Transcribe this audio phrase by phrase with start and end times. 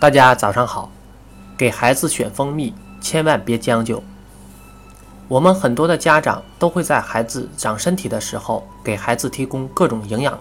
[0.00, 0.90] 大家早上好，
[1.58, 4.02] 给孩子选蜂蜜，千万别将就。
[5.28, 10.40] 我们很多的家长都会在孩子长身体的时候给孩子提供各种营养，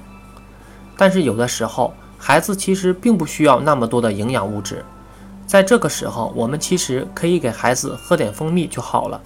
[0.96, 4.86] 但是有的时候孩子其实并不需要那么多的营养物质，
[5.46, 9.22] 在这个时候，我们其实可以给孩子喝点蜂蜜就好了。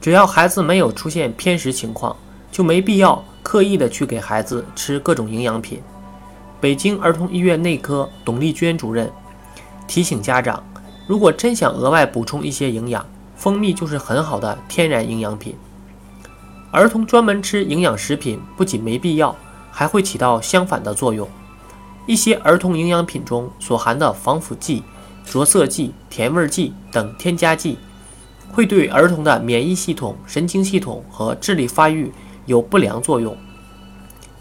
[0.00, 2.16] 只要孩子没有出现偏食情况，
[2.52, 5.82] 就没必要刻意的去给孩子吃各种营养品。
[6.60, 9.10] 北京儿童医院内科董丽娟主任
[9.86, 10.62] 提醒家长，
[11.06, 15.54] 如果真想额外补充一些营养，蜂蜜就是很好的天然营养品。
[16.70, 19.34] 儿童专门吃营养食品不仅没必要，
[19.70, 21.26] 还会起到相反的作用。
[22.06, 24.82] 一些儿童营养品中所含的防腐剂、
[25.24, 27.78] 着色剂、甜味剂等添加剂。
[28.52, 32.12] 会对儿童的免疫系统、神经系统和智力发育
[32.44, 33.34] 有不良作用。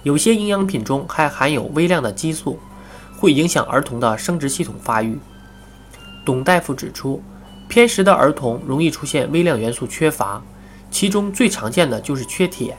[0.04, 2.60] 有些营养品中还含有微量的激素，
[3.18, 5.20] 会影响儿童的生殖系统发育。
[6.26, 7.22] 董大夫指出，
[7.68, 10.42] 偏食的儿童容易出现微量元素缺乏，
[10.90, 12.78] 其中最常见的就是缺铁。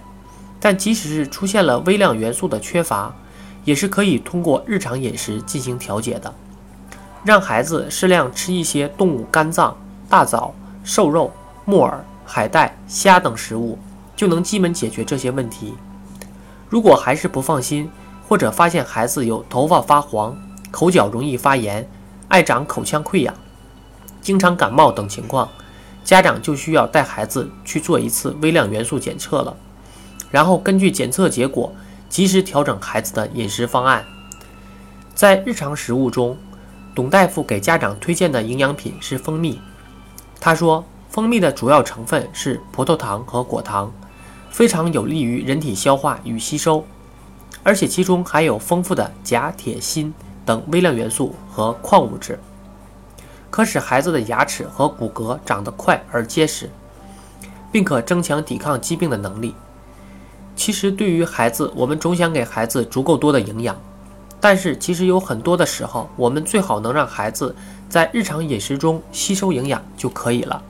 [0.59, 3.15] 但即使是出现了微量元素的缺乏，
[3.65, 6.35] 也是可以通过日常饮食进行调节的。
[7.25, 9.77] 让孩子适量吃一些动物肝脏、
[10.09, 10.55] 大枣。
[10.83, 11.31] 瘦肉、
[11.67, 13.79] 木耳、海带、虾等食物
[14.17, 15.75] 就能基本解决这些问题。
[16.71, 17.91] 如果还是不放心，
[18.27, 20.41] 或者发现孩子有头发发黄、
[20.71, 21.87] 口角容易发炎、
[22.29, 23.35] 爱长口腔溃疡、
[24.23, 25.49] 经常感冒等情况，
[26.05, 29.57] 家长就需要带孩子去做一次微量元素检测了。
[30.31, 31.73] 然后根据检测结果，
[32.09, 34.05] 及时调整孩子的饮食方案。
[35.13, 36.39] 在日常食物中，
[36.95, 39.61] 董大夫给家长推荐的营养品是蜂蜜。
[40.41, 43.93] 他说，蜂蜜的主要成分是葡萄糖和果糖，
[44.51, 46.85] 非常有利于人体消化与吸收，
[47.63, 50.13] 而且其中含有丰富的钾、铁、锌
[50.45, 52.39] 等微量元素和矿物质，
[53.49, 56.69] 可使孩子的牙齿和骨骼长得快而结实，
[57.73, 59.55] 并可增强抵抗疾病的能力。
[60.57, 63.75] 其实，对于孩子，我们总想给孩子足够多的营养。
[64.43, 67.55] 但是，其实有很多的时候，我们最好能让孩子
[67.89, 70.63] 在日常饮食中吸收营养就可以了。